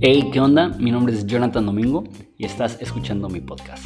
[0.00, 0.66] Hey, ¿qué onda?
[0.68, 2.02] Mi nombre es Jonathan Domingo
[2.36, 3.84] y estás escuchando mi podcast.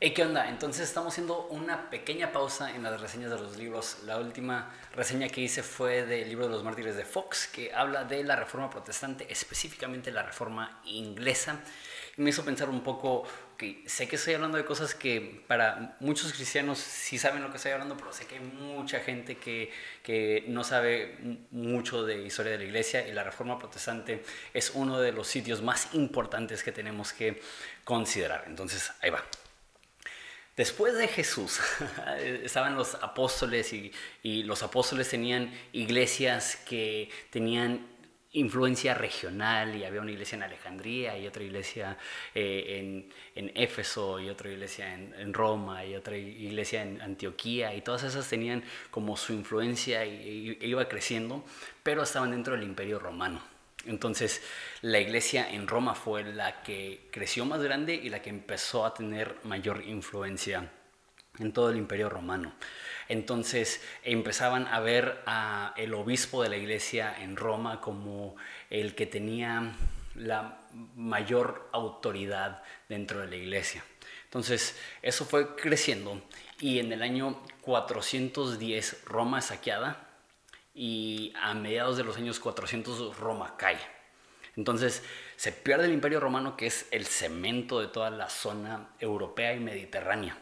[0.00, 0.48] Hey, ¿qué onda?
[0.48, 3.98] Entonces estamos haciendo una pequeña pausa en las reseñas de los libros.
[4.06, 8.04] La última reseña que hice fue del libro de los mártires de Fox, que habla
[8.04, 11.60] de la reforma protestante, específicamente la reforma inglesa
[12.18, 13.24] me hizo pensar un poco,
[13.58, 17.56] que sé que estoy hablando de cosas que para muchos cristianos sí saben lo que
[17.56, 19.72] estoy hablando, pero sé que hay mucha gente que,
[20.04, 21.18] que no sabe
[21.50, 24.22] mucho de historia de la iglesia y la Reforma Protestante
[24.54, 27.42] es uno de los sitios más importantes que tenemos que
[27.82, 28.44] considerar.
[28.46, 29.24] Entonces, ahí va.
[30.56, 31.58] Después de Jesús
[32.44, 37.97] estaban los apóstoles y, y, los apóstoles tenían iglesias que tenían
[38.32, 41.96] influencia regional y había una iglesia en Alejandría y otra iglesia
[42.34, 47.80] eh, en, en, Éfeso y otra iglesia en, Roma y otra iglesia en Antioquía y
[47.80, 51.44] todas esas tenían como su influencia y, iba creciendo,
[51.82, 53.40] pero estaban dentro del imperio romano.
[53.86, 54.42] Entonces
[54.82, 58.92] la iglesia en Roma fue la que creció más grande y la que empezó a
[58.92, 60.70] tener mayor influencia
[61.38, 62.52] en todo el imperio romano.
[63.08, 68.36] Entonces empezaban a ver a el obispo de la iglesia en Roma como
[68.70, 69.72] el que tenía
[70.14, 70.60] la
[70.94, 73.84] mayor autoridad dentro de la iglesia.
[74.24, 76.22] Entonces eso fue creciendo
[76.60, 80.06] y en el año 410 Roma es saqueada
[80.74, 83.78] y a mediados de los años 400 Roma cae.
[84.56, 85.02] Entonces
[85.36, 89.60] se pierde el imperio romano que es el cemento de toda la zona europea y
[89.60, 90.36] mediterránea.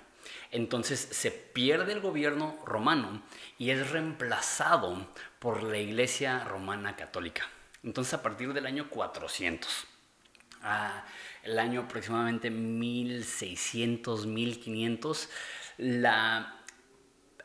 [0.51, 3.23] Entonces se pierde el gobierno romano
[3.59, 5.07] y es reemplazado
[5.39, 7.49] por la Iglesia Romana Católica.
[7.83, 9.87] Entonces a partir del año 400,
[11.45, 15.29] el año aproximadamente 1600, 1500,
[15.79, 16.61] la,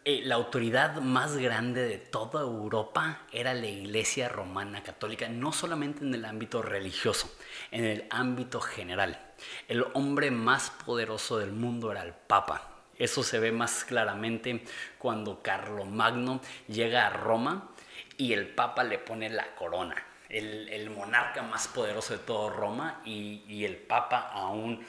[0.04, 6.04] eh, la autoridad más grande de toda Europa era la Iglesia Romana Católica, no solamente
[6.04, 7.32] en el ámbito religioso,
[7.70, 9.20] en el ámbito general.
[9.68, 12.71] El hombre más poderoso del mundo era el Papa.
[13.02, 14.64] Eso se ve más claramente
[15.00, 17.72] cuando Carlomagno llega a Roma
[18.16, 19.96] y el Papa le pone la corona.
[20.30, 24.86] El, monarca más poderoso de todo Roma y, el Papa aún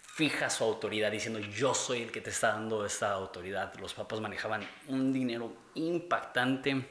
[0.00, 3.72] fija su autoridad diciendo yo soy el que te está dando esta autoridad.
[3.78, 6.84] Los papas manejaban un dinero impactante,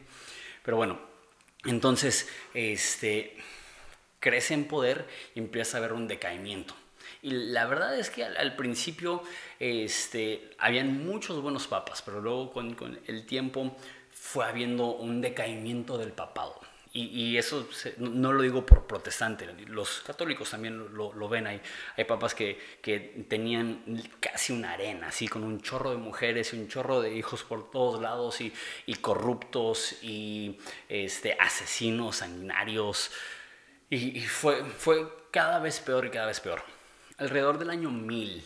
[0.64, 0.98] pero bueno,
[1.66, 3.36] entonces este,
[4.22, 5.06] crece en poder
[5.36, 6.74] y empieza a haber un decaimiento.
[7.22, 9.24] Y la verdad es que al, principio
[9.60, 13.76] este, habían muchos buenos papas, pero luego con, con el tiempo
[14.12, 16.60] fue habiendo un decaimiento del papado.
[16.94, 21.48] Y, y, eso no lo digo por protestante, los católicos también lo, lo, ven.
[21.48, 21.62] Hay,
[21.96, 23.82] hay papas que, que, tenían
[24.20, 27.72] casi una arena, así con un chorro de mujeres y un chorro de hijos por
[27.72, 28.52] todos lados y,
[28.88, 33.12] y corruptos y este, asesinos, sanguinarios.
[33.90, 36.62] Y, y, fue, fue cada vez peor y cada vez peor
[37.22, 38.44] alrededor del año 1000,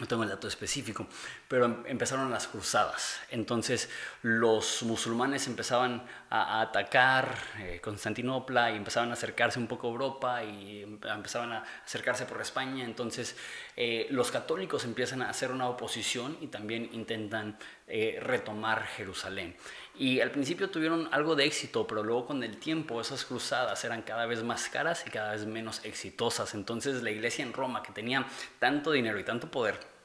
[0.00, 1.06] no tengo el dato específico,
[1.48, 3.20] pero em, empezaron las cruzadas.
[3.30, 3.88] Entonces
[4.22, 10.44] los musulmanes empezaban a, atacar eh, Constantinopla y empezaban a acercarse un poco a Europa
[10.44, 12.84] y em, empezaban a acercarse por España.
[12.84, 13.36] Entonces
[13.76, 19.56] eh, los católicos empiezan a hacer una oposición y también intentan eh, retomar Jerusalén.
[19.98, 24.02] Y al principio tuvieron algo de éxito, pero luego con el tiempo esas cruzadas eran
[24.02, 26.54] cada vez más caras y cada vez menos exitosas.
[26.54, 28.26] Entonces la iglesia en Roma, que tenía
[28.58, 29.95] tanto dinero y tanto poder,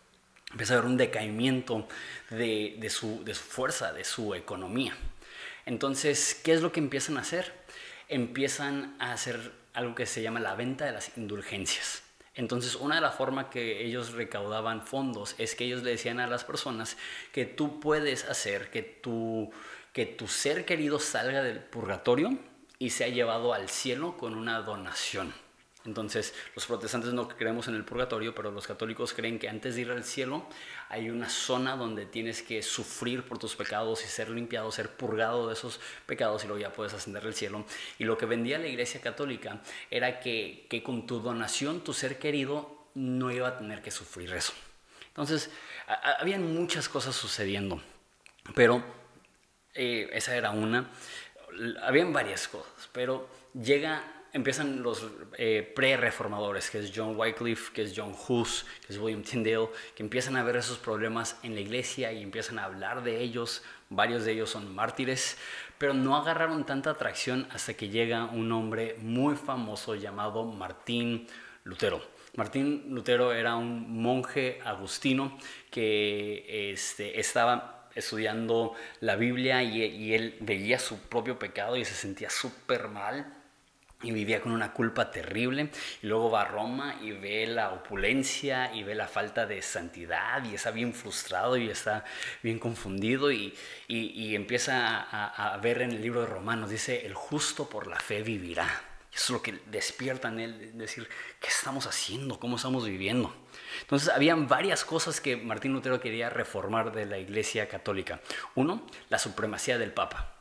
[0.52, 1.88] empieza a haber un decaimiento
[2.30, 4.96] de, de, su, de su fuerza, de su economía.
[5.66, 7.54] Entonces, ¿qué es lo que empiezan a hacer?
[8.10, 12.04] Empiezan a hacer algo que se llama la venta de las indulgencias.
[12.34, 16.28] Entonces, una de las formas que ellos recaudaban fondos es que ellos le decían a
[16.28, 16.98] las personas
[17.34, 19.52] que tú puedes hacer que tu
[19.94, 22.38] que tu ser querido salga del purgatorio
[22.80, 25.34] y sea llevado al cielo con una donación.
[25.86, 29.82] Entonces, los protestantes no creemos en el purgatorio, pero los católicos creen que antes de
[29.82, 30.46] ir al cielo
[30.90, 35.48] hay una zona donde tienes que sufrir por tus pecados y ser limpiado, ser purgado
[35.48, 37.66] de esos pecados y luego ya puedes ascender al cielo.
[37.98, 42.88] Y lo que vendía la iglesia católica era que, con tu donación tu ser querido
[42.94, 44.54] no iba a tener que sufrir eso.
[45.08, 45.50] Entonces,
[46.20, 47.82] habían muchas cosas sucediendo,
[48.56, 48.84] pero
[49.74, 50.90] eh, esa era una.
[51.82, 55.06] Habían varias cosas, pero llega, empiezan los
[55.38, 60.04] eh, pre-reformadores, que es John Wycliffe, que es John Hus, que es William Tyndale, que
[60.04, 63.64] empiezan a ver esos problemas en la iglesia y empiezan a hablar de ellos.
[63.90, 65.38] Varios de ellos son mártires,
[65.78, 71.28] pero no agarraron tanta atracción hasta que llega un hombre muy famoso llamado Martín
[71.64, 72.02] Lutero.
[72.36, 75.38] Martín Lutero era un monje agustino
[75.70, 81.94] que este, estaba estudiando la Biblia y, y él veía su propio pecado y se
[81.94, 83.41] sentía súper mal
[84.04, 85.70] y vivía con una culpa terrible.
[86.02, 90.44] Y luego va a Roma y ve la opulencia y ve la falta de santidad
[90.46, 92.04] y está bien frustrado y está
[92.42, 93.54] bien confundido y,
[93.88, 98.00] y, empieza a, a, ver en el libro de Romanos, dice, el justo por la
[98.00, 98.68] fe vivirá.
[99.14, 101.08] Eso es lo que despierta en él, decir,
[101.42, 102.40] ¿qué estamos haciendo?
[102.40, 103.36] ¿Cómo estamos viviendo?
[103.82, 108.22] Entonces, habían varias cosas que Martín Lutero quería reformar de la Iglesia Católica.
[108.56, 110.41] Uno, la supremacía del Papa.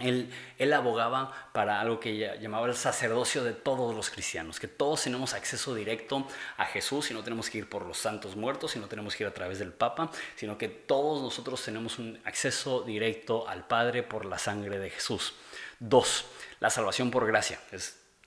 [0.00, 5.34] Él, abogaba para algo que llamaba el sacerdocio de todos los cristianos, que todos tenemos
[5.34, 6.26] acceso directo
[6.56, 9.22] a Jesús y no tenemos que ir por los santos muertos y no tenemos que
[9.22, 14.02] ir a través del Papa, sino que todos nosotros tenemos un acceso directo al Padre
[14.02, 15.34] por la sangre de Jesús.
[15.78, 16.24] Dos,
[16.58, 17.60] la salvación por gracia.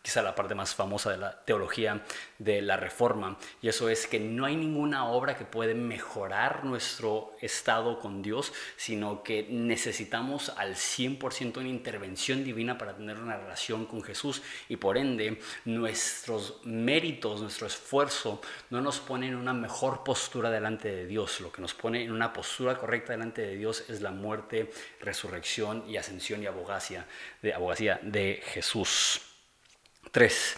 [0.07, 2.01] Quizá la parte más famosa de la teología
[2.37, 7.35] de la reforma, y eso es que no hay ninguna obra que puede mejorar nuestro
[7.41, 13.85] estado con Dios, sino que necesitamos al 100% una intervención divina para tener una relación
[13.85, 18.39] con Jesús, y por ende nuestros méritos, nuestro esfuerzo
[18.69, 22.13] no nos pone en una mejor postura delante de Dios, lo que nos pone en
[22.13, 24.71] una postura correcta delante de Dios es la muerte,
[25.01, 27.05] resurrección y ascensión y abogacía
[27.41, 29.26] de, abogacía de Jesús.
[30.11, 30.55] Tres,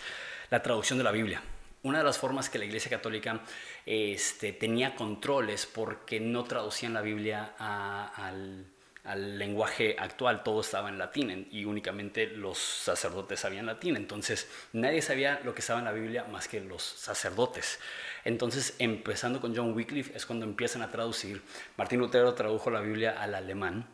[0.52, 1.42] la traducción de la Biblia.
[1.82, 3.42] Una de las formas que la Iglesia Católica
[3.86, 8.66] este, tenía controles porque no traducían la Biblia al,
[9.38, 15.42] lenguaje actual, todo estaba en latín y únicamente los sacerdotes sabían latín, entonces nadie sabía
[15.44, 17.80] lo que estaba en la Biblia más que los sacerdotes.
[18.24, 21.42] Entonces, empezando con John Wycliffe es cuando empiezan a traducir.
[21.76, 23.88] Martín Lutero tradujo la Biblia al alemán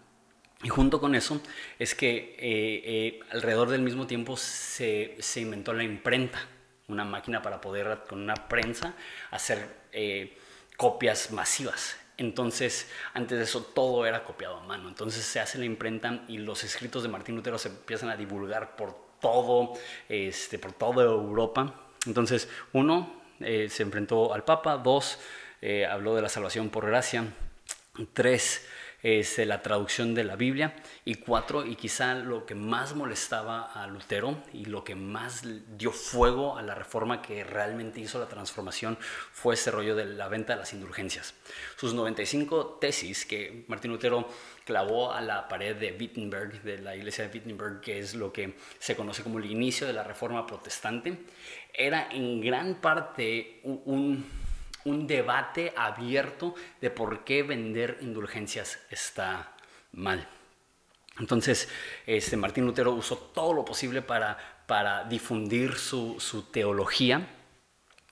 [0.64, 1.42] y junto con eso
[1.78, 6.40] es que eh, eh, alrededor del mismo tiempo se, se, inventó la imprenta,
[6.88, 8.94] una máquina para poder con una prensa
[9.32, 10.38] hacer eh,
[10.78, 11.98] copias masivas.
[12.18, 14.88] Entonces, antes de eso todo era copiado a mano.
[14.88, 18.78] Entonces se hace la imprenta y los escritos de Martín Lutero se empiezan a divulgar
[18.78, 19.74] por todo,
[20.08, 21.82] este, por toda Europa.
[22.06, 25.20] Entonces, uno, se enfrentó al Papa, dos,
[25.90, 27.26] habló de la salvación por gracia,
[28.14, 28.66] tres,
[29.06, 30.74] es la traducción de la Biblia.
[31.06, 35.44] Y cuatro, y quizá lo que más molestaba a Lutero y lo que más
[35.78, 38.98] dio fuego a la reforma que realmente hizo la transformación
[39.32, 41.36] fue ese rollo de la venta de las indulgencias.
[41.76, 44.28] Sus 95 tesis que Martín Lutero
[44.66, 48.56] clavó a la pared de Wittenberg, de la iglesia de Wittenberg, que es lo que
[48.80, 51.16] se conoce como el inicio de la reforma protestante,
[51.72, 54.45] era en gran parte un
[55.08, 59.56] debate abierto de por qué vender indulgencias está
[59.92, 60.28] mal.
[61.20, 61.70] Entonces,
[62.06, 64.38] este, Martín Lutero usó todo lo posible para,
[64.68, 67.28] para difundir su, su teología.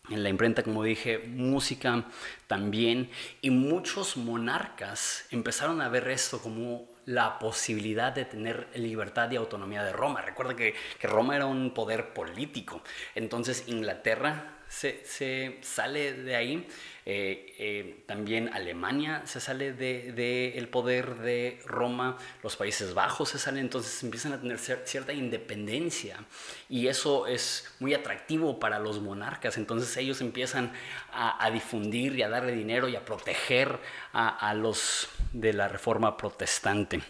[0.09, 2.05] En la imprenta, como dije, música
[2.47, 3.09] también.
[3.41, 9.83] Y muchos monarcas empezaron a ver esto como la posibilidad de tener libertad y autonomía
[9.83, 10.21] de Roma.
[10.21, 12.81] Recuerda que, que Roma era un poder político.
[13.15, 16.67] Entonces Inglaterra se, sale de ahí.
[17.05, 23.29] Eh, eh, también Alemania se sale del de, el poder de Roma, los Países Bajos
[23.29, 26.23] se salen, entonces empiezan a tener cierta independencia
[26.69, 30.71] y eso es muy atractivo para los monarcas, entonces ellos empiezan
[31.11, 33.79] a, difundir y a darle dinero y a proteger
[34.13, 37.01] a, los de la reforma protestante.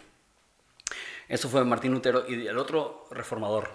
[1.28, 3.70] Eso fue Martín Lutero y el otro reformador,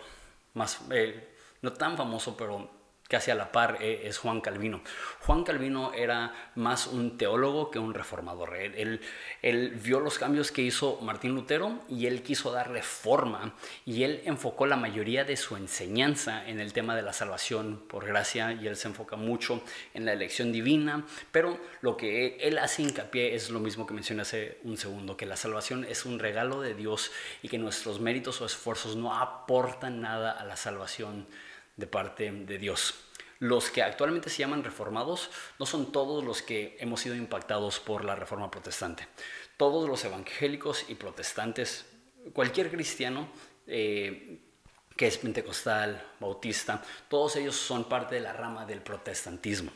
[0.54, 1.30] más, eh,
[1.62, 2.79] no tan famoso, pero
[3.10, 4.82] casi a la par eh, es Juan Calvino.
[5.22, 8.56] Juan Calvino era más un teólogo que un reformador.
[8.56, 9.02] Él,
[9.42, 14.22] él, vio los cambios que hizo Martín Lutero y él quiso darle forma y él
[14.26, 18.68] enfocó la mayoría de su enseñanza en el tema de la salvación por gracia y
[18.68, 19.64] él se enfoca mucho
[19.96, 24.22] en la elección divina, pero lo que él hace hincapié es lo mismo que mencioné
[24.22, 27.12] hace un segundo, que la salvación es un regalo de Dios
[27.42, 31.26] y que nuestros méritos o esfuerzos no aportan nada a la salvación
[31.80, 32.94] de parte de Dios.
[33.40, 38.04] Los que actualmente se llaman reformados no son todos los que hemos sido impactados por
[38.04, 39.08] la reforma protestante.
[39.56, 41.86] Todos los evangélicos y protestantes,
[42.34, 43.30] cualquier cristiano
[43.66, 44.40] eh,
[44.96, 49.72] que es pentecostal, bautista, todos ellos son parte de la rama del protestantismo.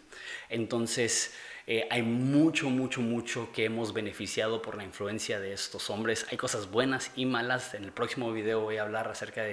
[0.50, 1.34] Entonces,
[1.66, 6.26] eh, hay mucho, mucho, mucho que hemos beneficiado por la influencia de estos hombres.
[6.30, 7.74] Hay cosas buenas y malas.
[7.74, 9.44] En el próximo video voy a hablar acerca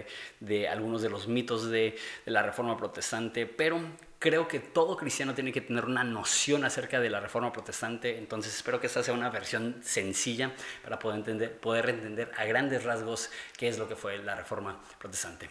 [0.41, 3.81] de, algunos de los mitos de, de la reforma protestante, pero
[4.19, 8.55] creo que todo cristiano tiene que tener una noción acerca de la reforma protestante, entonces
[8.55, 10.53] espero que esta sea una versión sencilla
[10.83, 14.79] para poder entender, poder entender a grandes rasgos qué es lo que fue la reforma
[14.99, 15.49] protestante.